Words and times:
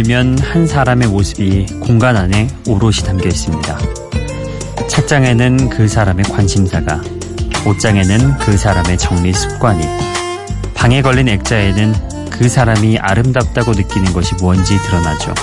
열면 0.00 0.38
한 0.38 0.66
사람의 0.66 1.08
모습이 1.08 1.66
공간 1.80 2.16
안에 2.16 2.48
오롯이 2.66 3.02
담겨 3.04 3.28
있습니다. 3.28 3.78
책장에는 4.88 5.68
그 5.68 5.88
사람의 5.88 6.24
관심사가, 6.24 7.02
옷장에는 7.66 8.38
그 8.38 8.56
사람의 8.56 8.96
정리 8.96 9.32
습관이, 9.32 9.84
방에 10.74 11.02
걸린 11.02 11.28
액자에는 11.28 12.30
그 12.30 12.48
사람이 12.48 12.98
아름답다고 12.98 13.72
느끼는 13.72 14.14
것이 14.14 14.34
무언지 14.36 14.78
드러나죠. 14.78 15.34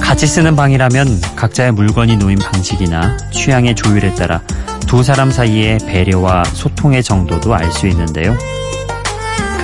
같이 0.00 0.26
쓰는 0.26 0.54
방이라면 0.54 1.20
각자의 1.34 1.72
물건이 1.72 2.18
놓인 2.18 2.38
방식이나 2.38 3.16
취향의 3.32 3.74
조율에 3.74 4.14
따라 4.14 4.40
두 4.86 5.02
사람 5.02 5.32
사이의 5.32 5.78
배려와 5.78 6.44
소통의 6.44 7.02
정도도 7.02 7.54
알 7.54 7.72
수 7.72 7.88
있는데요. 7.88 8.36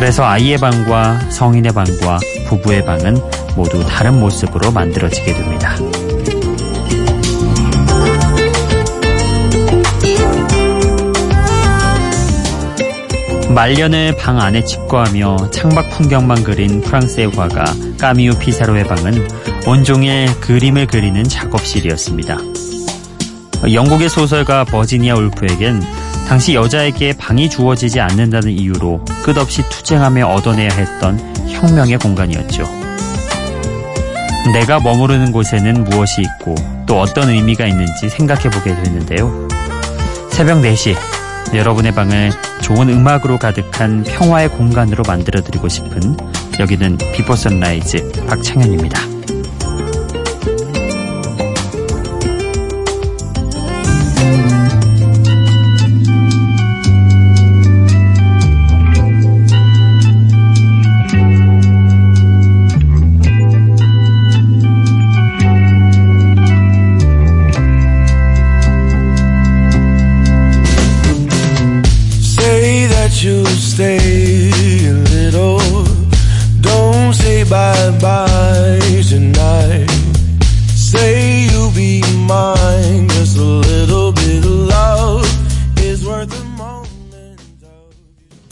그래서 0.02 0.24
아이의 0.24 0.59
방과 0.59 1.16
성인의 1.30 1.70
방과 1.70 2.19
부부의 2.48 2.84
방은 2.84 3.19
모두 3.55 3.87
다른 3.87 4.19
모습으로 4.19 4.73
만들어지게 4.73 5.33
됩니다. 5.33 5.77
말년을 13.55 14.17
방 14.17 14.41
안에 14.41 14.64
집거하며 14.64 15.50
창밖 15.53 15.91
풍경만 15.91 16.42
그린 16.42 16.81
프랑스의 16.81 17.28
화가 17.28 17.62
까미우 18.00 18.37
피사로의 18.41 18.83
방은 18.89 19.28
온종일 19.69 20.41
그림을 20.41 20.89
그리는 20.89 21.22
작업실이었습니다. 21.22 22.39
영국의 23.72 24.09
소설가 24.09 24.64
버지니아 24.64 25.14
울프에겐 25.14 25.81
당시 26.28 26.55
여자에게 26.55 27.15
방이 27.15 27.51
주어지지 27.51 28.01
않는다는 28.01 28.51
이유로 28.51 29.05
끝없이 29.25 29.62
투쟁하며 29.69 30.27
얻어내야 30.27 30.70
했던 30.73 31.19
혁명의 31.48 31.98
공간이었죠. 31.98 32.65
내가 34.53 34.81
머무르는 34.81 35.31
곳에는 35.31 35.84
무엇이 35.84 36.23
있고 36.23 36.55
또 36.87 37.00
어떤 37.00 37.28
의미가 37.28 37.67
있는지 37.67 38.09
생각해 38.09 38.50
보게 38.50 38.75
됐는데요. 38.75 39.48
새벽 40.31 40.62
4시 40.62 40.97
여러분의 41.55 41.93
방을 41.93 42.31
좋은 42.62 42.89
음악으로 42.89 43.39
가득한 43.39 44.05
평화의 44.05 44.48
공간으로 44.48 45.05
만들어 45.06 45.43
드리고 45.43 45.69
싶은 45.69 46.17
여기는 46.59 46.98
비포 47.15 47.37
선라이즈 47.37 48.27
박창현입니다. 48.27 49.12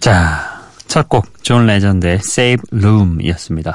자, 0.01 0.61
첫 0.87 1.09
곡, 1.09 1.43
존 1.43 1.67
레전드의 1.67 2.17
Save 2.17 2.63
Room이었습니다. 2.73 3.75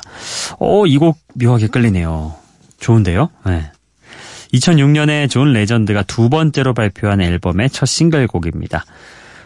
오, 0.59 0.85
이 0.85 0.97
곡 0.99 1.17
묘하게 1.33 1.67
끌리네요. 1.67 2.35
좋은데요? 2.79 3.29
네. 3.47 3.71
2006년에 4.53 5.27
존 5.27 5.53
레전드가 5.53 6.03
두 6.03 6.29
번째로 6.29 6.75
발표한 6.75 7.21
앨범의 7.21 7.71
첫 7.71 7.87
싱글곡입니다. 7.87 8.85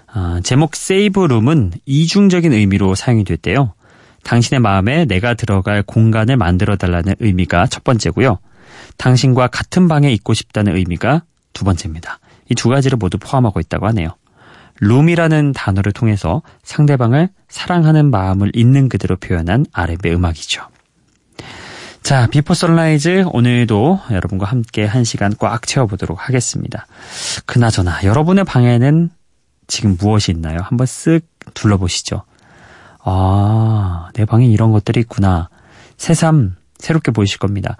아, 0.08 0.42
제목 0.44 0.72
Save 0.76 1.24
Room은 1.24 1.72
이중적인 1.86 2.52
의미로 2.52 2.96
사용이 2.96 3.24
됐대요. 3.24 3.76
당신의 4.24 4.60
마음에 4.60 5.06
내가 5.06 5.34
들어갈 5.34 5.84
공간을 5.84 6.38
만들어 6.38 6.76
달라는 6.76 7.16
의미가 7.20 7.68
첫 7.68 7.84
번째고요. 7.84 8.40
당신과 8.98 9.48
같은 9.48 9.88
방에 9.88 10.12
있고 10.12 10.34
싶다는 10.34 10.76
의미가 10.76 11.24
두 11.54 11.64
번째입니다. 11.66 12.20
이 12.50 12.56
두 12.56 12.70
가지를 12.70 12.98
모두 12.98 13.18
포함하고 13.18 13.60
있다고 13.60 13.88
하네요. 13.88 14.10
룸이라는 14.82 15.54
단어를 15.54 15.92
통해서 15.92 16.42
상대방을 16.64 17.30
사랑하는 17.48 18.10
마음을 18.12 18.52
있는 18.54 18.90
그대로 18.90 19.16
표현한 19.18 19.66
R&B 19.72 20.10
음악이죠. 20.12 20.64
자, 22.02 22.28
비포 22.28 22.54
선라이즈 22.54 23.26
오늘도 23.34 24.00
여러분과 24.10 24.48
함께 24.48 24.86
한 24.86 25.04
시간 25.04 25.34
꽉 25.38 25.68
채워보도록 25.68 26.28
하겠습니다. 26.28 26.88
그나저나 27.46 28.04
여러분의 28.04 28.46
방에는 28.46 29.10
지금 29.68 29.98
무엇이 30.00 30.32
있나요? 30.32 30.60
한번 30.64 30.88
쓱 30.88 31.24
둘러보시죠. 31.54 32.24
아, 33.12 34.10
내 34.14 34.26
방에 34.26 34.46
이런 34.46 34.72
것들이 34.72 35.00
있구나. 35.00 35.50
새삼 35.98 36.56
새롭게 36.78 37.12
보이실 37.12 37.40
겁니다. 37.40 37.78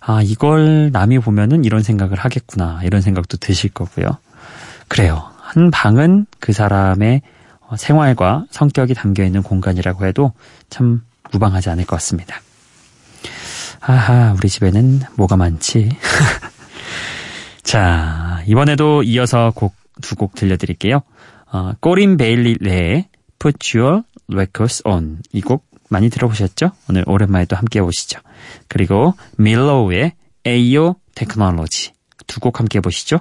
아, 0.00 0.22
이걸 0.22 0.90
남이 0.90 1.18
보면은 1.18 1.64
이런 1.64 1.82
생각을 1.82 2.18
하겠구나. 2.18 2.80
이런 2.82 3.02
생각도 3.02 3.36
드실 3.36 3.70
거고요. 3.70 4.16
그래요. 4.88 5.30
한 5.38 5.70
방은 5.70 6.26
그 6.40 6.52
사람의 6.52 7.20
어, 7.68 7.76
생활과 7.76 8.46
성격이 8.50 8.94
담겨 8.94 9.24
있는 9.24 9.42
공간이라고 9.42 10.06
해도 10.06 10.32
참 10.70 11.02
무방하지 11.30 11.68
않을 11.70 11.84
것 11.84 11.96
같습니다. 11.96 12.40
아하, 13.80 14.32
우리 14.32 14.48
집에는 14.48 15.00
뭐가 15.16 15.36
많지? 15.36 15.90
자, 17.62 18.42
이번에도 18.46 19.02
이어서 19.02 19.52
곡, 19.54 19.74
두곡 20.00 20.34
들려드릴게요. 20.34 21.02
어, 21.52 21.72
꼬린 21.80 22.16
베일리 22.16 22.56
레의 22.60 23.08
Put 23.38 23.78
Your 23.78 24.02
Records 24.32 24.82
On. 24.86 25.18
이 25.32 25.40
곡 25.40 25.66
많이 25.88 26.08
들어보셨죠? 26.08 26.72
오늘 26.88 27.04
오랜만에 27.06 27.44
또 27.44 27.56
함께 27.56 27.80
보시죠. 27.80 28.20
그리고 28.68 29.14
밀로우의 29.36 30.12
AO 30.46 30.96
Technology. 31.14 31.92
두곡 32.26 32.60
함께 32.60 32.80
보시죠. 32.80 33.20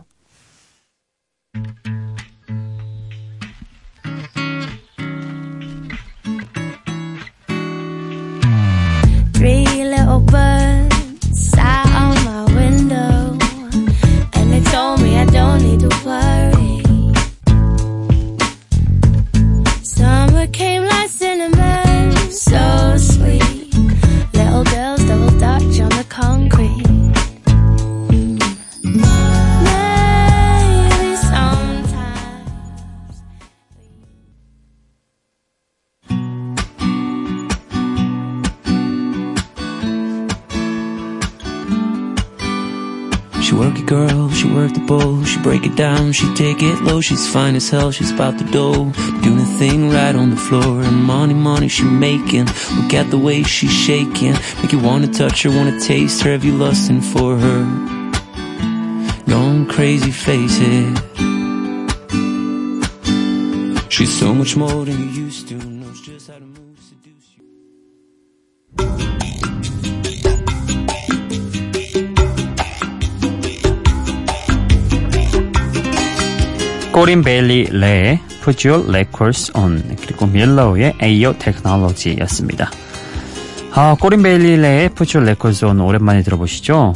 Work 43.62 43.78
it 43.78 43.86
girl, 43.86 44.28
she 44.32 44.48
work 44.52 44.74
the 44.74 44.80
bowl, 44.80 45.24
she 45.24 45.40
break 45.44 45.64
it 45.68 45.76
down, 45.76 46.12
she 46.12 46.26
take 46.34 46.64
it 46.64 46.82
low, 46.82 47.00
she's 47.00 47.32
fine 47.32 47.56
as 47.56 47.70
hell, 47.70 47.92
she's 47.92 48.10
about 48.10 48.36
the 48.40 48.44
dough, 48.46 48.92
doing 49.22 49.40
a 49.40 49.52
thing 49.60 49.92
right 49.92 50.16
on 50.16 50.32
the 50.32 50.36
floor, 50.36 50.82
and 50.82 51.04
money, 51.04 51.36
money 51.36 51.68
she 51.68 51.84
making, 51.84 52.46
look 52.76 52.92
at 52.96 53.12
the 53.12 53.20
way 53.20 53.44
she's 53.44 53.72
shaking, 53.72 54.34
make 54.62 54.72
you 54.72 54.80
wanna 54.80 55.06
touch 55.08 55.44
her, 55.44 55.52
wanna 55.52 55.80
taste 55.80 56.24
her, 56.24 56.32
have 56.32 56.44
you 56.44 56.54
lusting 56.54 57.02
for 57.02 57.38
her, 57.38 57.62
going 59.28 59.68
crazy, 59.68 60.10
face 60.10 60.58
it, 60.60 60.98
she's 63.92 64.14
so 64.20 64.34
much 64.34 64.58
more 64.58 64.86
than 64.86 64.98
you 64.98 65.10
used 65.26 65.48
to, 65.50 65.51
꼬린 76.92 77.22
베일리 77.24 77.68
레의 77.72 78.20
Put 78.44 78.68
Your 78.68 78.88
Records 78.90 79.52
On 79.56 79.96
그리고 80.02 80.26
밀로우의 80.28 80.96
Ayo 81.02 81.34
Technology였습니다. 81.38 82.70
아, 83.74 83.96
꼬린 84.00 84.22
베일리 84.22 84.58
레의 84.58 84.90
Put 84.90 85.18
Your 85.18 85.30
Records 85.30 85.64
On 85.66 85.80
오랜만에 85.80 86.22
들어보시죠? 86.22 86.94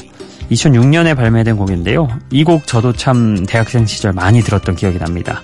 2006년에 0.52 1.16
발매된 1.16 1.56
곡인데요. 1.58 2.08
이 2.32 2.44
곡 2.44 2.68
저도 2.68 2.94
참 2.94 3.46
대학생 3.48 3.86
시절 3.86 4.12
많이 4.14 4.42
들었던 4.42 4.76
기억이 4.76 5.00
납니다. 5.00 5.42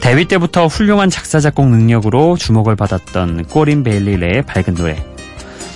데뷔 0.00 0.26
때부터 0.26 0.66
훌륭한 0.66 1.08
작사 1.08 1.40
작곡 1.40 1.68
능력으로 1.68 2.36
주목을 2.36 2.76
받았던 2.76 3.44
꼬린 3.46 3.82
베일리 3.84 4.16
레의 4.16 4.42
밝은 4.42 4.74
노래. 4.74 5.02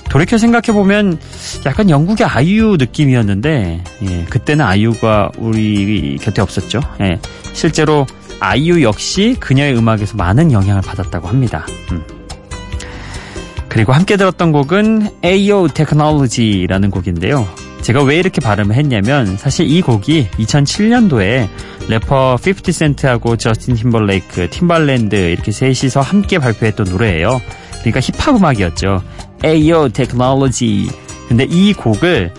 돌이켜 0.08 0.38
생각해 0.38 0.72
보면 0.72 1.18
약간 1.66 1.90
영국의 1.90 2.26
아이유 2.26 2.76
느낌이었는데, 2.78 3.84
예, 4.02 4.24
그때는 4.24 4.64
아이유가 4.64 5.30
우리 5.38 6.16
곁에 6.20 6.40
없었죠. 6.40 6.80
예, 7.00 7.18
실제로 7.52 8.06
아이유 8.40 8.82
역시 8.82 9.36
그녀의 9.38 9.76
음악에서 9.76 10.16
많은 10.16 10.52
영향을 10.52 10.82
받았다고 10.82 11.28
합니다. 11.28 11.66
음. 11.92 12.02
그리고 13.68 13.92
함께 13.92 14.16
들었던 14.16 14.52
곡은 14.52 15.08
AO 15.24 15.68
Technology라는 15.68 16.90
곡인데요. 16.90 17.46
제가 17.82 18.02
왜 18.02 18.16
이렇게 18.16 18.40
발음을 18.40 18.74
했냐면 18.74 19.36
사실 19.36 19.70
이 19.70 19.80
곡이 19.80 20.28
2007년도에 20.32 21.48
래퍼 21.88 22.36
50센트하고 22.40 23.38
저스틴 23.38 23.76
팀벌레이크, 23.76 24.50
팀발랜드 24.50 25.14
이렇게 25.14 25.52
셋이서 25.52 26.00
함께 26.00 26.38
발표했던 26.38 26.86
노래예요. 26.90 27.40
그러니까 27.90 28.00
힙합 28.00 28.36
음악이었죠. 28.36 29.02
Ayo 29.44 29.88
Technology. 29.88 30.88
근데 31.28 31.44
이 31.44 31.72
곡을 31.72 32.32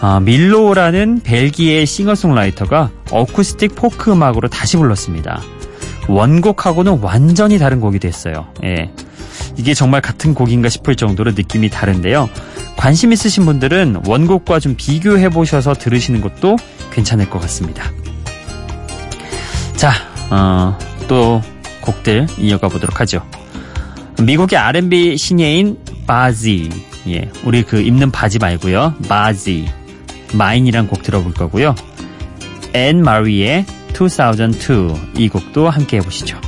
어, 0.00 0.20
밀로라는 0.20 1.20
벨기에 1.22 1.84
싱어송라이터가 1.84 2.90
어쿠스틱 3.10 3.74
포크 3.74 4.12
음악으로 4.12 4.48
다시 4.48 4.76
불렀습니다. 4.76 5.42
원곡하고는 6.08 7.00
완전히 7.00 7.58
다른 7.58 7.80
곡이 7.80 7.98
됐어요. 7.98 8.48
예. 8.64 8.90
이게 9.56 9.74
정말 9.74 10.00
같은 10.00 10.34
곡인가 10.34 10.68
싶을 10.68 10.96
정도로 10.96 11.32
느낌이 11.32 11.68
다른데요. 11.68 12.30
관심 12.76 13.12
있으신 13.12 13.44
분들은 13.44 14.02
원곡과 14.06 14.58
좀 14.60 14.74
비교해 14.76 15.28
보셔서 15.28 15.74
들으시는 15.74 16.22
것도 16.22 16.56
괜찮을 16.92 17.28
것 17.28 17.40
같습니다. 17.40 17.84
자, 19.76 19.92
어, 20.30 20.78
또 21.08 21.42
곡들 21.82 22.26
이어가 22.38 22.68
보도록 22.68 23.00
하죠. 23.00 23.22
미국의 24.24 24.58
R&B 24.58 25.16
신예인 25.16 25.78
바지. 26.06 26.68
예, 27.08 27.30
우리 27.44 27.62
그 27.62 27.80
입는 27.80 28.10
바지 28.10 28.38
말고요. 28.38 28.94
바지. 29.08 29.68
마인이란 30.34 30.86
곡 30.86 31.02
들어볼 31.02 31.34
거고요. 31.34 31.74
앤 32.74 33.02
마리의 33.02 33.66
2002. 33.94 34.94
이 35.16 35.28
곡도 35.28 35.68
함께 35.68 35.98
해보시죠. 35.98 36.40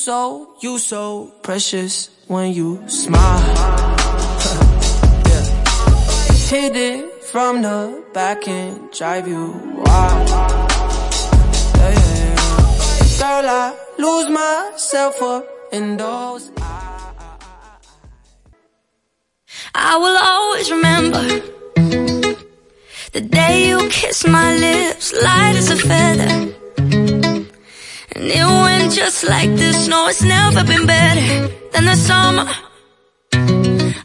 So, 0.00 0.56
you 0.60 0.78
so 0.78 1.30
precious 1.42 2.08
when 2.26 2.54
you 2.54 2.82
smile. 2.88 3.38
yeah. 5.28 5.44
Hit 6.48 6.74
it 6.74 7.22
from 7.24 7.60
the 7.60 8.02
back 8.14 8.48
and 8.48 8.90
drive 8.92 9.28
you 9.28 9.52
wild. 9.84 10.28
Yeah, 11.76 11.90
yeah. 11.92 12.34
Girl, 13.18 13.46
I 13.46 13.76
lose 13.98 14.30
myself 14.30 15.20
up 15.20 15.46
in 15.70 15.98
those 15.98 16.50
eyes. 16.62 17.44
I 19.74 19.98
will 19.98 20.16
always 20.16 20.70
remember 20.70 21.42
the 23.12 23.20
day 23.20 23.68
you 23.68 23.86
kissed 23.90 24.26
my 24.26 24.56
lips, 24.56 25.12
light 25.12 25.56
as 25.56 25.68
a 25.68 25.76
feather. 25.76 26.59
And 28.16 28.24
it 28.26 28.44
went 28.44 28.92
just 28.92 29.24
like 29.24 29.50
this. 29.56 29.86
No, 29.88 30.08
it's 30.08 30.22
never 30.22 30.64
been 30.64 30.86
better 30.86 31.48
than 31.72 31.84
the 31.84 31.94
summer 31.94 32.46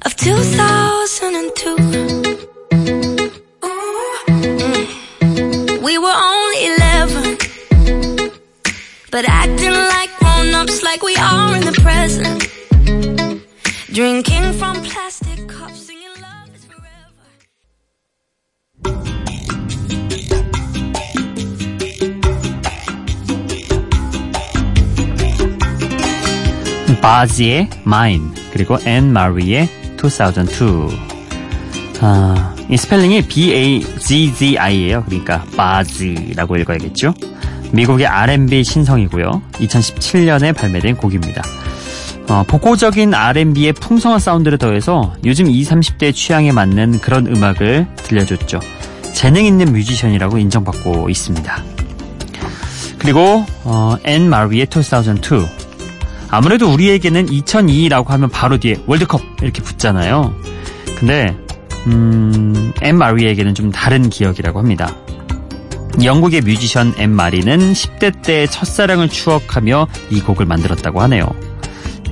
of 0.06 0.16
2002. 0.16 1.76
Mm. 3.62 5.82
We 5.84 5.98
were 5.98 6.18
only 6.34 6.66
11, 6.76 7.38
but 9.12 9.26
acting 9.28 9.72
like 9.72 10.12
grown 10.20 10.54
ups, 10.54 10.84
like 10.84 11.02
we 11.02 11.16
are 11.18 11.56
in 11.56 11.66
the 11.66 11.74
present. 11.82 12.48
Drinking 13.92 14.54
from 14.54 14.82
plastic 14.84 15.48
cups. 15.48 15.85
바지의 27.06 27.70
Mine 27.86 28.32
그리고 28.52 28.80
앤 28.84 29.14
마리의 29.14 29.70
2002 30.04 30.90
아, 32.02 32.56
이 32.68 32.76
스펠링이 32.76 33.28
B-A-Z-Z-I예요. 33.28 35.04
그러니까 35.06 35.46
바지라고 35.56 36.58
읽어야겠죠. 36.58 37.14
미국의 37.72 38.08
R&B 38.08 38.64
신성이고요. 38.64 39.44
2017년에 39.52 40.56
발매된 40.56 40.98
곡입니다. 40.98 41.44
어, 42.28 42.44
복고적인 42.48 43.14
R&B의 43.14 43.74
풍성한 43.74 44.20
사운드를 44.20 44.58
더해서 44.58 45.14
요즘 45.26 45.48
20, 45.48 45.74
30대 45.74 46.12
취향에 46.12 46.52
맞는 46.52 47.02
그런 47.02 47.28
음악을 47.28 47.86
들려줬죠. 47.98 48.60
재능 49.14 49.46
있는 49.46 49.72
뮤지션이라고 49.72 50.40
인정받고 50.40 51.12
있습니다. 51.12 51.64
그리고 52.98 53.46
어, 53.64 53.96
앤 54.06 54.28
마리의 54.28 54.66
2002 54.76 55.65
아무래도 56.30 56.72
우리에게는 56.72 57.28
2002라고 57.28 58.08
하면 58.08 58.30
바로 58.30 58.58
뒤에 58.58 58.78
월드컵 58.88 59.22
이렇게 59.42 59.62
붙잖아요. 59.62 60.34
근데 61.00 61.38
음, 61.88 62.74
앤 62.82 62.98
마리에게는 62.98 63.54
좀 63.54 63.72
다른 63.72 64.10
기억이라고 64.10 64.60
합니다. 64.60 64.96
영국의 66.04 66.42
뮤지션 66.42 66.94
앤 66.98 67.12
마리는 67.12 67.74
10대 67.74 68.22
때 68.22 68.48
첫사랑을 68.48 69.08
추억하며 69.10 69.88
이 70.10 70.20
곡을 70.22 70.46
만들었다고 70.46 71.02
하네요. 71.04 71.26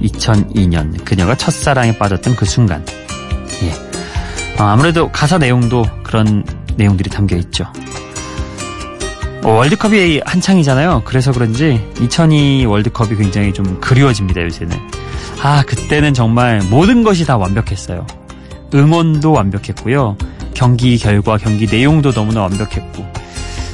2002년 0.02 1.04
그녀가 1.04 1.36
첫사랑에 1.36 1.98
빠졌던 1.98 2.36
그 2.36 2.46
순간. 2.46 2.86
예. 3.64 3.72
어, 4.62 4.66
아무래도 4.66 5.12
가사 5.12 5.38
내용도 5.38 5.86
그런 6.04 6.44
내용들이 6.78 7.10
담겨 7.10 7.36
있죠. 7.38 7.66
어, 9.44 9.52
월드컵이 9.52 10.22
한창이잖아요. 10.26 11.02
그래서 11.04 11.34
그런지 11.34 11.86
2002 12.02 12.66
월드컵이 12.66 13.16
굉장히 13.18 13.52
좀 13.54 13.80
그리워집니다, 13.82 14.42
요새는. 14.42 14.78
아, 15.42 15.64
그때는 15.64 16.14
정말 16.14 16.62
모든 16.70 17.04
것이 17.04 17.26
다 17.26 17.38
완벽했어요. 17.38 18.08
응원도 18.74 19.34
완벽했고요. 19.34 20.18
경기 20.54 20.98
결과, 20.98 21.38
경기 21.38 21.68
내용도 21.68 22.12
너무나 22.12 22.42
완벽했고. 22.42 23.06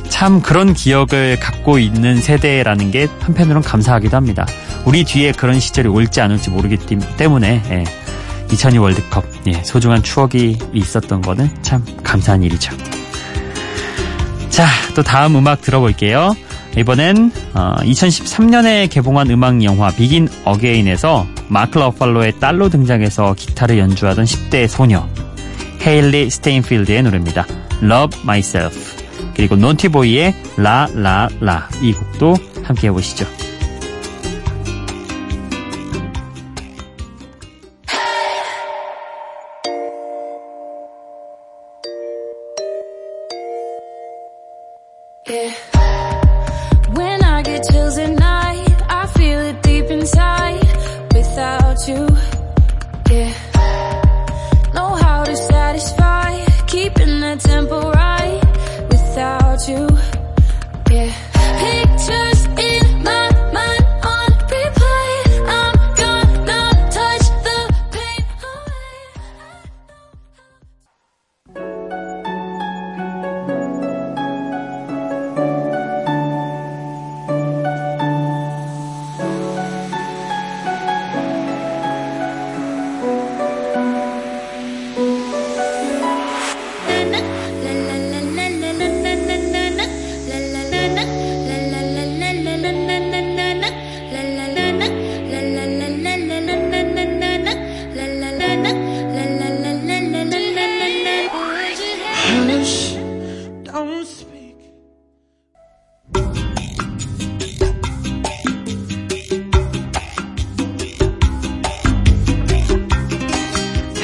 참 0.09 0.41
그런 0.41 0.73
기억을 0.73 1.38
갖고 1.39 1.77
있는 1.77 2.19
세대라는 2.19 2.89
게 2.89 3.07
한편으론 3.21 3.61
감사하기도 3.61 4.17
합니다. 4.17 4.47
우리 4.85 5.03
뒤에 5.03 5.31
그런 5.31 5.59
시절이 5.59 5.88
올지 5.88 6.19
않을지 6.19 6.49
모르기 6.49 6.77
때문에 7.17 7.61
예, 7.69 7.83
2002 8.51 8.79
월드컵 8.79 9.23
예, 9.47 9.63
소중한 9.63 10.01
추억이 10.01 10.57
있었던 10.73 11.21
거는 11.21 11.49
참 11.61 11.85
감사한 12.03 12.41
일이죠. 12.43 12.75
자, 14.60 14.68
또 14.94 15.04
다음 15.04 15.38
음악 15.38 15.62
들어볼게요. 15.62 16.36
이번엔 16.75 17.32
어, 17.54 17.75
2013년에 17.78 18.89
개봉한 18.89 19.30
음악 19.30 19.63
영화 19.63 19.89
비긴 19.89 20.28
어게인에서 20.44 21.25
마크 21.48 21.80
러팔로의 21.80 22.42
딸로 22.42 22.68
등장해서 22.68 23.36
기타를 23.36 23.78
연주하던 23.78 24.25
10대 24.25 24.68
소녀 24.68 25.08
헤일리 25.82 26.30
스테인필드의 26.30 27.04
노래입니다. 27.04 27.48
Love 27.82 28.20
Myself 28.24 28.98
그리고 29.34 29.56
노티보이의 29.55 30.36
La 30.58 30.95
La 30.95 31.32
La 31.32 31.69
이 31.82 31.94
곡도 31.94 32.36
함께 32.62 32.88
해보시죠. 32.88 33.49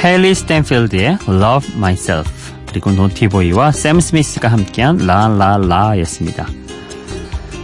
헤일리 0.06 0.36
스탠필드의 0.36 1.18
Love 1.28 1.74
Myself 1.74 2.30
그리고 2.68 2.92
노티보이와 2.92 3.72
샘 3.72 3.98
스미스가 3.98 4.46
함께한 4.46 4.98
La 4.98 5.13
La 5.13 5.28
La였습니다. 5.28 6.46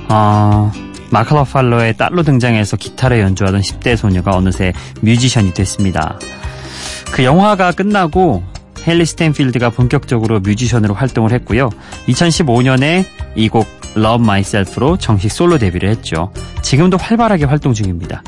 어, 0.09 0.73
마크 1.12 1.45
러팔로의 1.45 1.97
딸로 1.97 2.25
등장해서 2.25 2.77
기타를 2.77 3.21
연주하던 3.21 3.61
10대 3.61 3.97
소녀가 3.97 4.33
어느새 4.33 4.73
뮤지션이 5.03 5.55
됐습니다. 5.55 6.19
그 7.13 7.23
영화가 7.23 7.71
끝나고 7.73 8.43
헤일리 8.88 9.07
스탠필드가 9.07 9.71
본격적으로 9.71 10.41
뮤지션으로 10.41 10.95
활동을 10.95 11.31
했고요. 11.31 11.71
2015년에 12.09 13.05
이 13.37 13.49
곡 13.49 13.69
Love 13.97 14.25
Myself로 14.25 14.97
정식 14.97 15.31
솔로 15.31 15.59
데뷔를 15.59 15.91
했죠. 15.91 16.33
지금도 16.63 16.97
활발하게 16.97 17.45
활동 17.45 17.73
중입니다. 17.73 18.25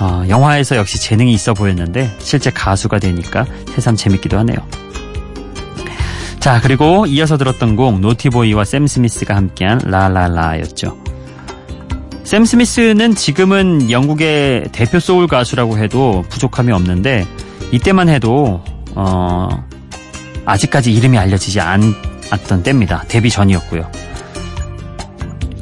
어, 0.00 0.24
영화에서 0.28 0.76
역시 0.76 0.98
재능이 1.00 1.32
있어 1.34 1.52
보였는데 1.52 2.16
실제 2.18 2.50
가수가 2.50 2.98
되니까 2.98 3.46
새삼 3.74 3.96
재밌기도 3.96 4.38
하네요. 4.38 4.56
자, 6.40 6.58
그리고 6.62 7.04
이어서 7.04 7.36
들었던 7.36 7.76
곡 7.76 8.00
노티보이와 8.00 8.64
샘 8.64 8.86
스미스가 8.86 9.36
함께한 9.36 9.82
라라라였죠. 9.84 10.96
샘 12.24 12.46
스미스는 12.46 13.14
지금은 13.14 13.90
영국의 13.90 14.68
대표 14.72 15.00
소울 15.00 15.26
가수라고 15.26 15.76
해도 15.76 16.24
부족함이 16.30 16.72
없는데 16.72 17.26
이때만 17.70 18.08
해도 18.08 18.64
어, 18.94 19.48
아직까지 20.46 20.92
이름이 20.92 21.18
알려지지 21.18 21.60
않았던 21.60 22.62
때입니다. 22.62 23.04
데뷔 23.06 23.28
전이었고요. 23.28 24.09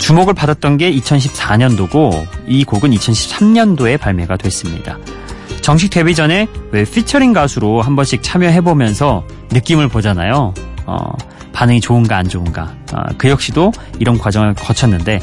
주목을 0.09 0.33
받았던 0.33 0.79
게 0.79 0.91
2014년도고 0.91 2.27
이 2.47 2.65
곡은 2.65 2.93
2013년도에 2.93 4.01
발매가 4.01 4.39
됐습니다. 4.39 4.97
정식 5.61 5.91
데뷔 5.91 6.15
전에 6.15 6.47
왜 6.73 6.85
피처링 6.85 7.35
가수로 7.35 7.83
한 7.83 7.95
번씩 7.95 8.23
참여해보면서 8.23 9.27
느낌을 9.51 9.89
보잖아요. 9.89 10.55
어, 10.87 11.13
반응이 11.53 11.83
좋은가 11.83 12.17
안 12.17 12.27
좋은가. 12.27 12.75
어, 12.95 13.03
그 13.19 13.29
역시도 13.29 13.71
이런 13.99 14.17
과정을 14.17 14.55
거쳤는데 14.55 15.21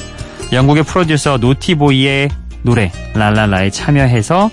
영국의 0.54 0.84
프로듀서 0.84 1.38
노티보이의 1.38 2.30
노래 2.62 2.92
랄랄라에 3.16 3.72
참여해서 3.72 4.52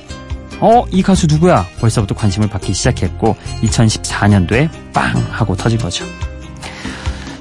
어, 0.61 0.85
이 0.91 1.03
가수 1.03 1.27
누구야? 1.27 1.67
벌써부터 1.79 2.15
관심을 2.15 2.49
받기 2.49 2.73
시작했고 2.73 3.37
2014년도에 3.65 4.71
빵 4.95 5.15
하고 5.31 5.55
터진 5.57 5.77
거죠. 5.79 6.07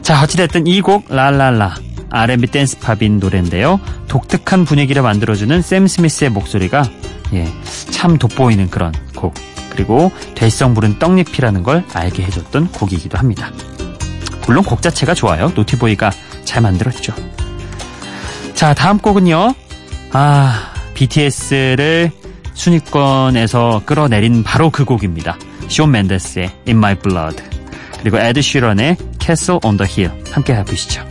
자, 0.01 0.21
어찌됐든 0.21 0.67
이 0.67 0.81
곡 0.81 1.05
La 1.07 1.30
La 1.30 1.53
La 1.53 1.75
R&B 2.11 2.47
댄스 2.47 2.79
팝인 2.79 3.19
노래인데요. 3.19 3.79
독특한 4.07 4.65
분위기를 4.65 5.01
만들어주는 5.01 5.61
샘 5.61 5.87
스미스의 5.87 6.29
목소리가 6.31 6.83
예, 7.33 7.47
참 7.91 8.17
돋보이는 8.17 8.69
그런 8.69 8.93
곡. 9.15 9.33
그리고 9.69 10.11
될성 10.35 10.73
부른 10.73 10.99
떡잎이라는 10.99 11.63
걸 11.63 11.85
알게 11.93 12.23
해줬던 12.23 12.73
곡이기도 12.73 13.17
합니다. 13.17 13.51
물론 14.45 14.63
곡 14.63 14.81
자체가 14.81 15.13
좋아요. 15.13 15.51
노티보이가 15.55 16.11
잘 16.43 16.61
만들었죠. 16.61 17.13
자, 18.53 18.73
다음 18.73 18.97
곡은요. 18.97 19.55
아, 20.11 20.73
BTS를 20.93 22.11
순위권에서 22.53 23.83
끌어내린 23.85 24.43
바로 24.43 24.69
그 24.69 24.83
곡입니다. 24.83 25.37
쇼 25.67 25.87
맨데스의 25.87 26.51
In 26.67 26.77
My 26.77 26.95
Blood 26.95 27.41
그리고 28.01 28.19
에드 28.19 28.41
쉬런의 28.41 28.97
Castle 29.21 29.59
on 29.63 29.77
the 29.77 29.89
Hill 29.89 30.31
함께 30.31 30.53
해보시죠. 30.53 31.10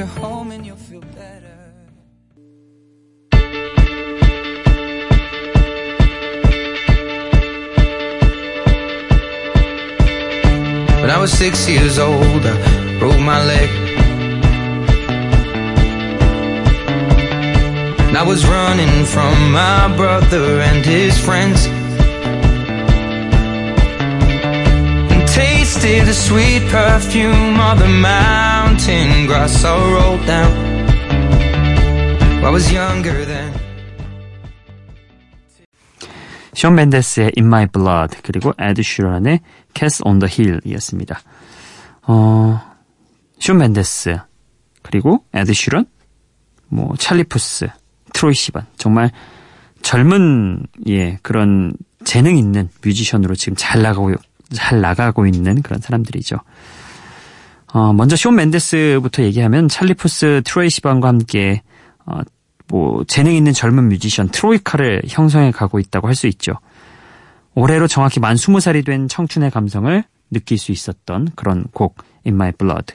Her 0.00 0.06
home 0.06 0.50
and 0.50 0.64
you'll 0.64 0.76
feel 0.76 1.02
better. 1.02 1.58
When 11.02 11.10
I 11.10 11.18
was 11.20 11.30
six 11.30 11.68
years 11.68 11.98
old, 11.98 12.46
I 12.46 12.98
broke 12.98 13.20
my 13.20 13.44
leg. 13.44 13.68
I 18.16 18.22
was 18.26 18.46
running 18.46 19.04
from 19.04 19.52
my 19.52 19.94
brother 19.98 20.62
and 20.62 20.82
his 20.82 21.18
friends. 21.18 21.66
And 25.12 25.28
tasted 25.28 26.06
the 26.06 26.14
sweet 26.14 26.62
perfume 26.70 27.60
of 27.60 27.78
the 27.78 27.88
mountain 27.88 28.49
grass 29.26 29.64
I 29.64 29.92
rolled 29.92 30.26
down. 30.26 30.52
I 32.44 32.50
was 32.50 32.72
younger 32.72 33.26
then. 33.26 33.52
션 36.52 36.74
멘데스의 36.74 37.32
In 37.38 37.46
My 37.46 37.66
Blood 37.66 38.18
그리고 38.22 38.52
에드 38.58 38.82
슈런의 38.82 39.40
Cast 39.74 40.02
on 40.04 40.18
the 40.18 40.30
Hill이었습니다. 40.30 41.20
어, 42.02 42.60
션 43.38 43.58
멘데스 43.58 44.18
그리고 44.82 45.24
에드 45.32 45.54
시런, 45.54 45.86
뭐 46.68 46.94
찰리 46.98 47.24
푸스, 47.24 47.68
트로이 48.12 48.34
시반 48.34 48.66
정말 48.76 49.10
젊은 49.82 50.66
예 50.88 51.18
그런 51.22 51.72
재능 52.04 52.36
있는 52.36 52.68
뮤지션으로 52.84 53.34
지금 53.34 53.54
잘 53.56 53.80
나가고 53.82 54.12
잘 54.52 54.80
나가고 54.80 55.26
있는 55.26 55.62
그런 55.62 55.80
사람들이죠. 55.80 56.36
어, 57.72 57.92
먼저 57.92 58.16
션 58.16 58.30
멘데스부터 58.30 59.22
얘기하면 59.22 59.68
찰리 59.68 59.94
푸스, 59.94 60.42
트로이 60.44 60.70
시반과 60.70 61.08
함께 61.08 61.62
어, 62.06 62.20
뭐 62.66 63.04
재능 63.04 63.34
있는 63.34 63.52
젊은 63.52 63.88
뮤지션 63.88 64.28
트로이카를 64.28 65.02
형성해 65.08 65.50
가고 65.50 65.78
있다고 65.78 66.08
할 66.08 66.14
수 66.14 66.26
있죠. 66.28 66.52
올해로 67.54 67.86
정확히 67.88 68.20
만 68.20 68.36
20살이 68.36 68.84
된 68.84 69.08
청춘의 69.08 69.50
감성을 69.50 70.04
느낄 70.30 70.58
수 70.58 70.72
있었던 70.72 71.30
그런 71.34 71.64
곡 71.72 71.96
In 72.24 72.36
My 72.36 72.52
Blood. 72.52 72.94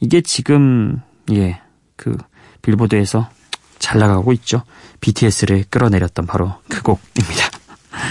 이게 0.00 0.20
지금 0.20 1.00
예, 1.32 1.60
그 1.96 2.16
빌보드에서 2.62 3.28
잘 3.78 3.98
나가고 3.98 4.32
있죠. 4.34 4.62
BTS를 5.00 5.64
끌어내렸던 5.70 6.26
바로 6.26 6.54
그 6.68 6.82
곡입니다. 6.82 7.50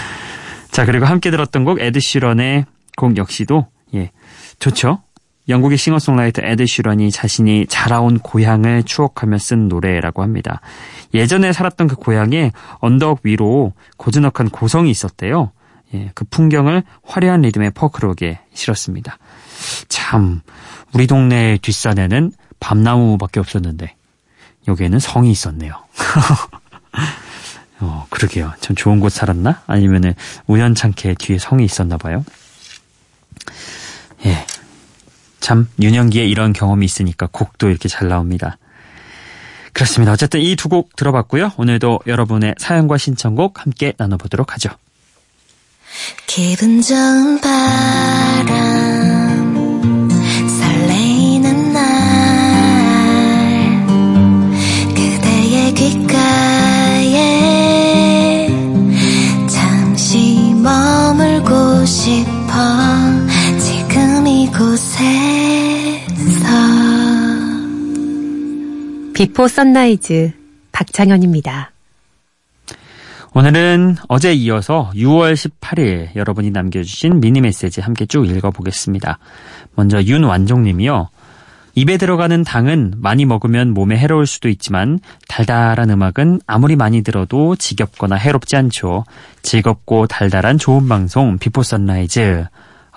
자, 0.70 0.84
그리고 0.84 1.06
함께 1.06 1.30
들었던 1.30 1.64
곡 1.64 1.80
에드 1.80 1.98
시런의 2.00 2.66
곡 2.96 3.16
역시도 3.16 3.66
예, 3.94 4.10
좋죠. 4.58 5.02
영국의 5.48 5.78
싱어송라이터 5.78 6.42
에드 6.44 6.66
시런이 6.66 7.10
자신이 7.10 7.66
자라온 7.66 8.18
고향을 8.18 8.84
추억하며 8.84 9.38
쓴 9.38 9.68
노래라고 9.68 10.22
합니다. 10.22 10.60
예전에 11.12 11.52
살았던 11.52 11.88
그 11.88 11.96
고향에 11.96 12.52
언덕 12.78 13.20
위로 13.24 13.72
고즈넉한 13.96 14.50
고성이 14.50 14.90
있었대요. 14.90 15.50
예, 15.94 16.12
그 16.14 16.24
풍경을 16.24 16.84
화려한 17.02 17.42
리듬의 17.42 17.72
포크록에 17.72 18.38
실었습니다. 18.54 19.18
참, 19.88 20.40
우리 20.92 21.06
동네 21.06 21.58
뒷산에는 21.60 22.32
밤나무밖에 22.60 23.40
없었는데 23.40 23.94
여기에는 24.68 24.98
성이 24.98 25.30
있었네요. 25.32 25.72
어, 27.80 28.06
그러게요. 28.10 28.52
참 28.60 28.76
좋은 28.76 29.00
곳 29.00 29.10
살았나? 29.10 29.62
아니면은 29.66 30.14
우연찮게 30.46 31.14
뒤에 31.18 31.38
성이 31.38 31.64
있었나 31.64 31.96
봐요. 31.96 32.24
예. 34.26 34.46
참 35.40 35.68
윤영기에 35.80 36.26
이런 36.26 36.52
경험이 36.52 36.84
있으니까 36.86 37.28
곡도 37.32 37.68
이렇게 37.70 37.88
잘 37.88 38.08
나옵니다. 38.08 38.58
그렇습니다. 39.72 40.12
어쨌든 40.12 40.40
이 40.40 40.56
두 40.56 40.68
곡 40.68 40.96
들어봤고요. 40.96 41.52
오늘도 41.56 42.00
여러분의 42.06 42.54
사연과 42.58 42.98
신청곡 42.98 43.60
함께 43.64 43.92
나눠보도록 43.96 44.52
하죠. 44.54 44.70
기분 46.26 46.80
좋은 46.82 47.40
바람 47.40 49.19
비포 69.20 69.48
선라이즈 69.48 70.32
박창현입니다. 70.72 71.72
오늘은 73.34 73.96
어제 74.08 74.32
이어서 74.32 74.90
6월 74.94 75.34
18일 75.34 76.16
여러분이 76.16 76.50
남겨주신 76.52 77.20
미니 77.20 77.42
메시지 77.42 77.82
함께 77.82 78.06
쭉 78.06 78.26
읽어보겠습니다. 78.26 79.18
먼저 79.74 80.02
윤완종님이요. 80.02 81.10
입에 81.74 81.98
들어가는 81.98 82.44
당은 82.44 82.94
많이 82.96 83.26
먹으면 83.26 83.74
몸에 83.74 83.98
해로울 83.98 84.26
수도 84.26 84.48
있지만 84.48 84.98
달달한 85.28 85.90
음악은 85.90 86.40
아무리 86.46 86.74
많이 86.74 87.02
들어도 87.02 87.56
지겹거나 87.56 88.16
해롭지 88.16 88.56
않죠. 88.56 89.04
즐겁고 89.42 90.06
달달한 90.06 90.56
좋은 90.56 90.88
방송 90.88 91.36
비포 91.36 91.62
선라이즈. 91.62 92.46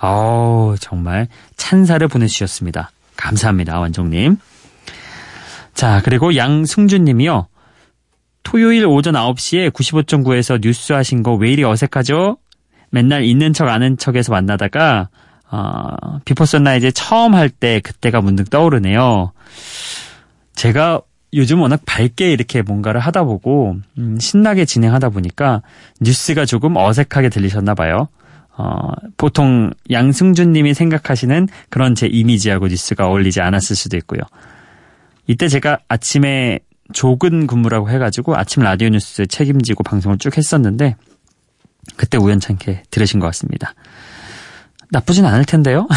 어우 0.00 0.76
정말 0.80 1.28
찬사를 1.58 2.08
보내주셨습니다. 2.08 2.92
감사합니다 3.14 3.78
완종님. 3.78 4.38
자 5.74 6.00
그리고 6.04 6.36
양승준 6.36 7.04
님이요. 7.04 7.48
토요일 8.42 8.86
오전 8.86 9.14
9시에 9.14 9.70
95.9에서 9.70 10.60
뉴스 10.60 10.92
하신 10.92 11.22
거 11.22 11.34
왜 11.36 11.50
이리 11.52 11.64
어색하죠? 11.64 12.36
맨날 12.90 13.24
있는 13.24 13.52
척 13.52 13.68
아는 13.68 13.96
척에서 13.96 14.32
만나다가 14.32 15.08
어, 15.50 16.18
비포 16.24 16.44
선라이즈 16.44 16.92
처음 16.92 17.34
할 17.34 17.48
때 17.48 17.80
그때가 17.80 18.20
문득 18.20 18.50
떠오르네요. 18.50 19.32
제가 20.54 21.00
요즘 21.32 21.60
워낙 21.60 21.80
밝게 21.84 22.30
이렇게 22.32 22.62
뭔가를 22.62 23.00
하다 23.00 23.24
보고 23.24 23.76
음, 23.98 24.18
신나게 24.20 24.64
진행하다 24.64 25.08
보니까 25.10 25.62
뉴스가 26.00 26.44
조금 26.44 26.76
어색하게 26.76 27.28
들리셨나 27.30 27.74
봐요. 27.74 28.08
어, 28.56 28.92
보통 29.16 29.72
양승준 29.90 30.52
님이 30.52 30.74
생각하시는 30.74 31.48
그런 31.70 31.96
제 31.96 32.06
이미지하고 32.06 32.68
뉴스가 32.68 33.08
어울리지 33.08 33.40
않았을 33.40 33.74
수도 33.74 33.96
있고요. 33.96 34.20
이때 35.26 35.48
제가 35.48 35.78
아침에 35.88 36.60
조근 36.92 37.46
근무라고 37.46 37.90
해가지고 37.90 38.36
아침 38.36 38.62
라디오 38.62 38.88
뉴스 38.88 39.26
책임지고 39.26 39.82
방송을 39.84 40.18
쭉 40.18 40.36
했었는데 40.36 40.96
그때 41.96 42.18
우연찮게 42.18 42.84
들으신 42.90 43.20
것 43.20 43.26
같습니다. 43.28 43.74
나쁘진 44.90 45.24
않을 45.24 45.44
텐데요. 45.44 45.88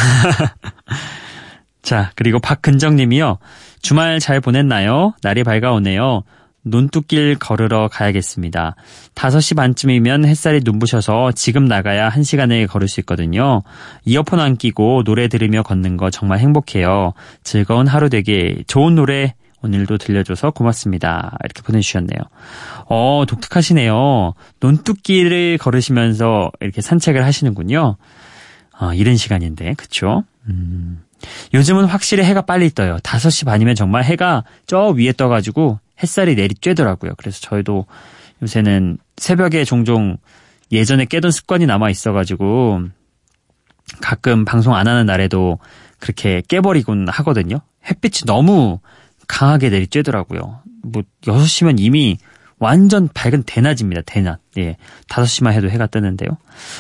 자, 1.82 2.12
그리고 2.16 2.40
박근정 2.40 2.96
님이요. 2.96 3.38
주말 3.82 4.20
잘 4.20 4.42
보냈나요? 4.42 5.14
날이 5.22 5.44
밝아오네요. 5.44 6.24
논뚝길 6.70 7.38
걸으러 7.40 7.88
가야겠습니다. 7.88 8.76
5시 9.16 9.56
반쯤이면 9.56 10.26
햇살이 10.26 10.62
눈부셔서 10.64 11.32
지금 11.34 11.66
나가야 11.66 12.10
1시간에 12.10 12.68
걸을 12.68 12.88
수 12.88 13.00
있거든요. 13.02 13.64
이어폰 14.06 14.40
안 14.40 14.58
끼고 14.58 15.04
노래 15.04 15.28
들으며 15.28 15.64
걷는 15.64 15.98
거 15.98 16.10
정말 16.10 16.40
행복해요. 16.40 17.14
즐거운 17.44 17.88
하루 17.88 18.10
되게 18.10 18.64
좋은 18.68 18.96
노래 18.96 19.34
오늘도 19.62 19.98
들려줘서 19.98 20.52
고맙습니다. 20.52 21.38
이렇게 21.44 21.62
보내주셨네요. 21.64 22.20
어, 22.90 23.24
독특하시네요. 23.28 24.34
논뚝길을 24.60 25.58
걸으시면서 25.58 26.52
이렇게 26.62 26.82
산책을 26.82 27.26
하시는군요. 27.26 27.98
어, 28.80 28.94
이른 28.94 29.18
시간인데, 29.18 29.74
그쵸? 29.74 30.24
음, 30.48 31.02
요즘은 31.54 31.86
확실히 31.86 32.24
해가 32.24 32.42
빨리 32.42 32.70
떠요. 32.70 32.98
5시 32.98 33.46
반이면 33.46 33.76
정말 33.76 34.04
해가 34.04 34.44
저 34.68 34.90
위에 34.90 35.14
떠가지고 35.14 35.80
햇살이 36.02 36.36
내리쬐더라고요. 36.36 37.16
그래서 37.18 37.40
저희도 37.42 37.86
요새는 38.42 38.98
새벽에 39.18 39.64
종종 39.64 40.18
예전에 40.72 41.06
깨던 41.06 41.32
습관이 41.32 41.66
남아 41.66 41.90
있어가지고 41.90 42.82
가끔 44.02 44.46
방송 44.46 44.76
안 44.76 44.88
하는 44.88 45.06
날에도 45.06 45.60
그렇게 46.00 46.42
깨버리곤 46.48 47.08
하거든요. 47.10 47.62
햇빛이 47.90 48.26
너무 48.26 48.80
강하게 49.28 49.70
내리쬐더라고요. 49.70 50.60
뭐 50.84 51.04
6시면 51.24 51.76
이미 51.80 52.18
완전 52.60 53.08
밝은 53.14 53.44
대낮입니다. 53.44 54.02
대낮. 54.06 54.40
예. 54.58 54.78
5시만 55.10 55.52
해도 55.52 55.70
해가 55.70 55.88
뜨는데요. 55.88 56.30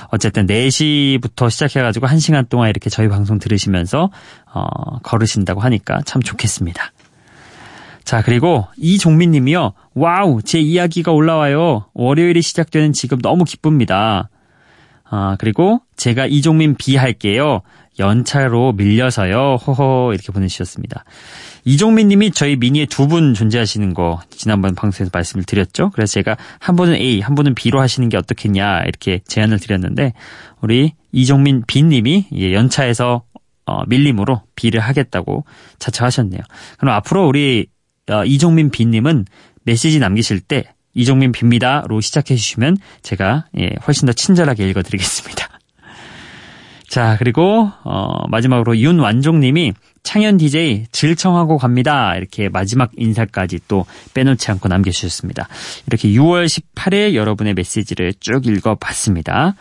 어쨌든 0.09 0.47
4시부터 0.47 1.49
시작해가지고 1.51 2.07
1시간 2.07 2.49
동안 2.49 2.69
이렇게 2.69 2.89
저희 2.89 3.07
방송 3.07 3.37
들으시면서, 3.37 4.09
어, 4.53 4.99
걸으신다고 5.03 5.61
하니까 5.61 6.01
참 6.05 6.21
좋겠습니다. 6.21 6.91
자, 8.07 8.21
그리고 8.21 8.65
이종민 8.77 9.31
님이요. 9.31 9.73
Wow, 9.93 10.41
제 10.41 10.61
이야기가 10.61 11.11
올라와요. 11.11 11.87
월요일이 11.93 12.41
시작되는 12.41 12.93
지금 12.93 13.19
너무 13.19 13.43
기쁩니다. 13.43 14.29
아, 15.03 15.35
그리고 15.37 15.81
제가 15.97 16.25
이종민 16.25 16.75
비 16.75 16.95
할게요. 16.95 17.63
연차로 17.99 18.71
밀려서요. 18.71 19.55
호호 19.55 20.13
이렇게 20.13 20.31
보내주셨습니다. 20.31 21.03
이종민 21.65 22.07
님이 22.07 22.31
저희 22.31 22.55
미니에 22.55 22.85
두 22.85 23.07
분 23.07 23.33
존재하시는 23.33 23.93
거 23.93 24.21
지난번 24.29 24.73
방송에서 24.73 25.11
말씀을 25.13 25.43
드렸죠. 25.43 25.89
그래서 25.89 26.13
제가 26.13 26.37
한 26.59 26.77
분은 26.77 26.93
A, 26.95 27.19
한 27.19 27.35
분은 27.35 27.55
B로 27.55 27.81
하시는 27.81 28.07
게 28.07 28.15
어떻겠냐 28.15 28.83
이렇게 28.83 29.19
제안을 29.27 29.59
드렸는데 29.59 30.13
우리 30.61 30.93
이종민 31.11 31.65
B 31.67 31.83
님이 31.83 32.25
연차에서 32.31 33.23
어, 33.65 33.85
밀림으로 33.85 34.43
B를 34.55 34.79
하겠다고 34.79 35.43
자처하셨네요. 35.79 36.39
그럼 36.77 36.95
앞으로 36.95 37.27
우리 37.27 37.67
어, 38.09 38.23
이종민 38.25 38.69
B 38.69 38.85
님은 38.85 39.25
메시지 39.63 39.99
남기실 39.99 40.41
때 40.41 40.63
이종민 40.93 41.31
빕니다로 41.31 42.01
시작해 42.01 42.35
주시면 42.35 42.77
제가 43.03 43.45
예, 43.59 43.69
훨씬 43.85 44.05
더 44.07 44.13
친절하게 44.13 44.67
읽어드리겠습니다. 44.69 45.47
자 46.89 47.17
그리고 47.19 47.69
어, 47.83 48.27
마지막으로 48.29 48.77
윤완종님이 48.77 49.73
창현 50.03 50.37
DJ 50.37 50.87
질청하고 50.91 51.57
갑니다. 51.57 52.15
이렇게 52.15 52.49
마지막 52.49 52.91
인사까지 52.95 53.59
또 53.67 53.85
빼놓지 54.13 54.49
않고 54.51 54.69
남겨주셨습니다. 54.69 55.49
이렇게 55.85 56.09
6월 56.09 56.45
18일 56.45 57.13
여러분의 57.13 57.53
메시지를 57.53 58.13
쭉 58.19 58.47
읽어봤습니다. 58.47 59.55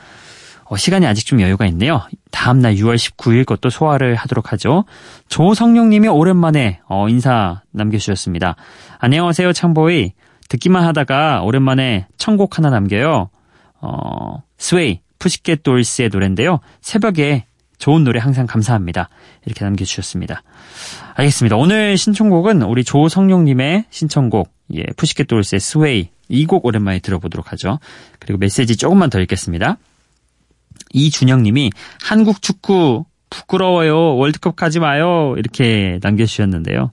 어, 0.68 0.76
시간이 0.76 1.06
아직 1.06 1.26
좀 1.26 1.40
여유가 1.40 1.66
있네요. 1.66 2.02
다음날 2.30 2.74
6월 2.74 2.96
19일 2.96 3.44
것도 3.44 3.70
소화를 3.70 4.16
하도록 4.16 4.52
하죠. 4.52 4.84
조성룡님이 5.28 6.08
오랜만에 6.08 6.80
어, 6.88 7.08
인사 7.08 7.62
남겨주셨습니다. 7.70 8.56
안녕하세요 8.98 9.52
창보이. 9.52 10.12
듣기만 10.48 10.84
하다가 10.84 11.42
오랜만에 11.42 12.06
신청곡 12.18 12.58
하나 12.58 12.70
남겨요. 12.70 13.30
어, 13.80 14.42
Sway, 14.58 15.00
푸시캣 15.18 15.62
돌스의 15.62 16.08
노래인데요. 16.12 16.60
새벽에 16.80 17.46
좋은 17.78 18.04
노래 18.04 18.18
항상 18.20 18.46
감사합니다. 18.46 19.08
이렇게 19.44 19.64
남겨주셨습니다. 19.64 20.42
알겠습니다. 21.14 21.56
오늘 21.56 21.96
신청곡은 21.98 22.62
우리 22.62 22.84
조성룡님의 22.84 23.86
신청곡, 23.90 24.50
예, 24.74 24.82
푸시캣 24.96 25.26
돌스의 25.26 25.60
Sway. 25.60 26.08
이 26.28 26.46
곡 26.46 26.64
오랜만에 26.64 26.98
들어보도록 26.98 27.52
하죠. 27.52 27.78
그리고 28.18 28.38
메시지 28.38 28.76
조금만 28.76 29.10
더 29.10 29.20
읽겠습니다. 29.20 29.76
이준영님이 30.92 31.70
한국 32.02 32.42
축구 32.42 33.04
부끄러워요. 33.30 34.16
월드컵 34.16 34.56
가지 34.56 34.80
마요. 34.80 35.34
이렇게 35.36 35.98
남겨주셨는데요. 36.02 36.92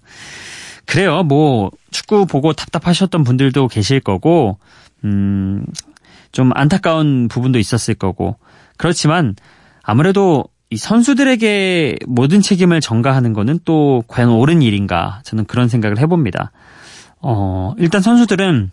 그래요. 0.85 1.23
뭐 1.23 1.71
축구 1.91 2.25
보고 2.25 2.53
답답하셨던 2.53 3.23
분들도 3.23 3.67
계실 3.67 3.99
거고, 3.99 4.57
음, 5.03 5.65
좀 6.31 6.51
안타까운 6.55 7.27
부분도 7.27 7.59
있었을 7.59 7.93
거고. 7.93 8.37
그렇지만 8.77 9.35
아무래도 9.83 10.45
이 10.69 10.77
선수들에게 10.77 11.99
모든 12.07 12.41
책임을 12.41 12.81
전가하는 12.81 13.33
거는 13.33 13.59
또 13.63 14.03
과연 14.07 14.29
옳은 14.29 14.63
일인가 14.63 15.21
저는 15.23 15.45
그런 15.45 15.69
생각을 15.69 15.99
해봅니다. 15.99 16.51
어, 17.21 17.73
일단 17.77 18.01
선수들은 18.01 18.71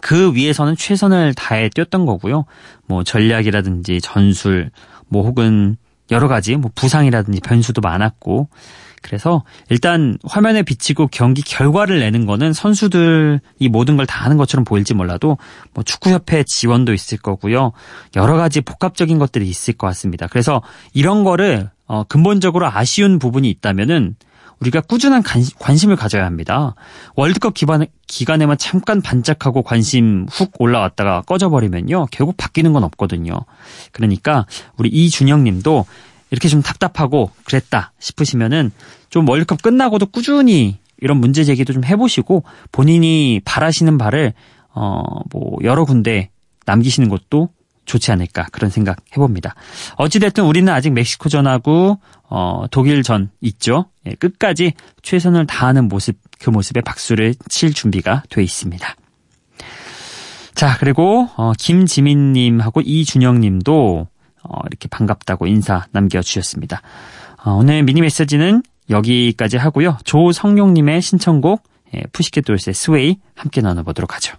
그 0.00 0.34
위에서는 0.34 0.76
최선을 0.76 1.34
다해 1.34 1.68
뛰었던 1.70 2.06
거고요. 2.06 2.44
뭐 2.86 3.04
전략이라든지 3.04 4.00
전술, 4.00 4.70
뭐 5.08 5.24
혹은 5.24 5.76
여러 6.10 6.28
가지 6.28 6.56
뭐 6.56 6.70
부상이라든지 6.74 7.40
변수도 7.40 7.80
많았고 7.80 8.48
그래서 9.02 9.44
일단 9.70 10.18
화면에 10.24 10.62
비치고 10.62 11.06
경기 11.06 11.40
결과를 11.42 12.00
내는 12.00 12.26
거는 12.26 12.52
선수들이 12.52 13.68
모든 13.70 13.96
걸 13.96 14.04
다 14.06 14.24
하는 14.24 14.36
것처럼 14.36 14.64
보일지 14.64 14.92
몰라도 14.92 15.38
뭐 15.72 15.82
축구협회 15.84 16.44
지원도 16.46 16.92
있을 16.92 17.16
거고요. 17.18 17.72
여러 18.16 18.36
가지 18.36 18.60
복합적인 18.60 19.18
것들이 19.18 19.48
있을 19.48 19.74
것 19.74 19.86
같습니다. 19.88 20.26
그래서 20.26 20.62
이런 20.92 21.24
거를 21.24 21.70
어 21.86 22.04
근본적으로 22.04 22.66
아쉬운 22.66 23.18
부분이 23.18 23.48
있다면은 23.48 24.16
우리가 24.60 24.80
꾸준한 24.82 25.22
관심, 25.58 25.90
을 25.90 25.96
가져야 25.96 26.24
합니다. 26.24 26.74
월드컵 27.16 27.54
기반, 27.54 27.86
기간에만 28.06 28.58
잠깐 28.58 29.00
반짝하고 29.00 29.62
관심 29.62 30.26
훅 30.30 30.52
올라왔다가 30.58 31.22
꺼져버리면요. 31.22 32.06
결국 32.10 32.36
바뀌는 32.36 32.72
건 32.72 32.84
없거든요. 32.84 33.32
그러니까 33.92 34.46
우리 34.76 34.90
이준영 34.90 35.44
님도 35.44 35.86
이렇게 36.30 36.48
좀 36.48 36.62
답답하고 36.62 37.30
그랬다 37.44 37.92
싶으시면은 37.98 38.70
좀 39.08 39.28
월드컵 39.28 39.62
끝나고도 39.62 40.06
꾸준히 40.06 40.78
이런 40.98 41.16
문제 41.16 41.44
제기도 41.44 41.72
좀 41.72 41.84
해보시고 41.84 42.44
본인이 42.70 43.40
바라시는 43.44 43.98
바를 43.98 44.34
어 44.72 45.02
뭐 45.32 45.58
여러 45.62 45.84
군데 45.84 46.30
남기시는 46.66 47.08
것도 47.08 47.50
좋지 47.84 48.12
않을까 48.12 48.46
그런 48.52 48.70
생각 48.70 48.98
해봅니다. 49.12 49.54
어찌됐든 49.96 50.44
우리는 50.44 50.72
아직 50.72 50.92
멕시코전하고 50.92 51.98
어, 52.28 52.64
독일전 52.70 53.30
있죠. 53.40 53.86
예, 54.06 54.12
끝까지 54.12 54.74
최선을 55.02 55.46
다하는 55.46 55.88
모습 55.88 56.16
그 56.38 56.50
모습에 56.50 56.80
박수를 56.80 57.34
칠 57.48 57.74
준비가 57.74 58.22
돼 58.30 58.42
있습니다. 58.42 58.94
자 60.54 60.76
그리고 60.78 61.28
어, 61.36 61.52
김지민님하고 61.58 62.82
이준영님도 62.82 64.08
어, 64.42 64.58
이렇게 64.66 64.88
반갑다고 64.88 65.46
인사 65.46 65.86
남겨주셨습니다. 65.92 66.82
어, 67.44 67.52
오늘 67.52 67.82
미니 67.82 68.00
메시지는 68.00 68.62
여기까지 68.88 69.56
하고요. 69.56 69.98
조성용님의 70.04 71.02
신청곡 71.02 71.62
예, 71.94 72.02
푸시켓 72.12 72.44
돌스의 72.44 72.74
스웨이 72.74 73.16
함께 73.34 73.60
나눠보도록 73.60 74.14
하죠. 74.14 74.36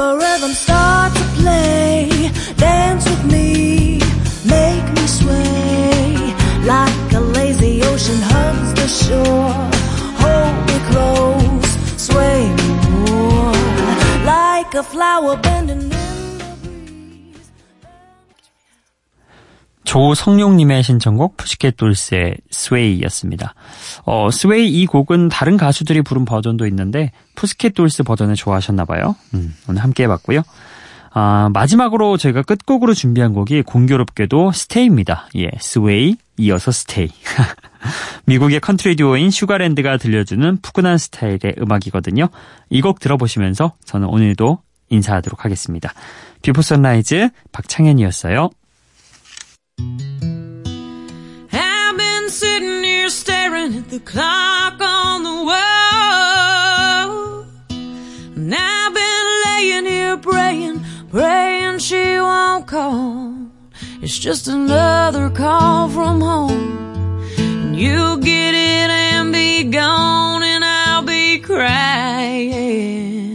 Marimba 0.00 0.18
rhythms 0.18 0.58
start 0.58 1.12
to 1.14 1.24
play, 1.40 2.30
dance 2.56 3.04
with 3.08 3.24
me, 3.24 3.98
make 4.44 4.86
me 4.94 5.06
sway. 5.06 6.34
Like 6.64 7.12
a 7.12 7.20
lazy 7.20 7.82
ocean 7.82 8.20
hugs 8.20 8.74
the 8.74 8.88
shore. 8.88 9.70
Hold 10.22 10.56
me 10.68 10.78
close, 10.90 11.70
sway 11.96 12.42
me 12.58 12.68
more. 12.90 13.52
Like 14.24 14.74
a 14.74 14.82
flower 14.82 15.36
bending 15.36 15.88
조성용님의 19.90 20.84
신청곡 20.84 21.36
푸시켓 21.36 21.76
돌스의 21.76 22.36
스웨이였습니다. 22.48 23.54
어, 24.04 24.30
스웨이 24.30 24.68
이 24.68 24.86
곡은 24.86 25.30
다른 25.30 25.56
가수들이 25.56 26.02
부른 26.02 26.24
버전도 26.24 26.64
있는데 26.68 27.10
푸시켓 27.34 27.74
돌스 27.74 28.04
버전을 28.04 28.36
좋아하셨나봐요. 28.36 29.16
음, 29.34 29.52
오늘 29.68 29.82
함께 29.82 30.04
해봤고요. 30.04 30.42
아, 31.12 31.50
마지막으로 31.52 32.18
저희가 32.18 32.42
끝곡으로 32.42 32.94
준비한 32.94 33.32
곡이 33.32 33.62
공교롭게도 33.62 34.52
Stay입니다. 34.52 35.26
예, 35.38 35.50
Sway 35.58 36.14
이어서 36.36 36.70
Stay. 36.70 37.08
미국의 38.26 38.60
컨트리 38.60 38.94
듀오인 38.94 39.32
슈가랜드가 39.32 39.96
들려주는 39.96 40.58
푸근한 40.62 40.98
스타일의 40.98 41.56
음악이거든요. 41.60 42.28
이 42.70 42.80
곡 42.80 43.00
들어보시면서 43.00 43.72
저는 43.84 44.06
오늘도 44.06 44.60
인사하도록 44.90 45.44
하겠습니다. 45.44 45.92
비포 46.42 46.62
선라이즈 46.62 47.30
박창현이었어요. 47.50 48.50
I've 51.52 51.96
been 51.96 52.28
sitting 52.28 52.84
here 52.84 53.08
staring 53.08 53.74
at 53.74 53.90
the 53.90 54.00
clock 54.00 54.80
on 54.80 55.22
the 55.22 55.44
wall. 55.50 57.10
And 58.36 58.54
I've 58.54 58.94
been 58.94 59.26
laying 59.46 59.86
here 59.86 60.16
praying, 60.16 60.84
praying 61.10 61.78
she 61.78 62.18
won't 62.18 62.66
call. 62.66 63.34
It's 64.02 64.18
just 64.18 64.48
another 64.48 65.28
call 65.30 65.88
from 65.88 66.20
home. 66.20 67.22
And 67.38 67.76
you'll 67.76 68.16
get 68.16 68.54
it 68.54 68.90
and 68.90 69.32
be 69.32 69.64
gone, 69.64 70.42
and 70.42 70.64
I'll 70.64 71.02
be 71.02 71.38
crying. 71.38 73.29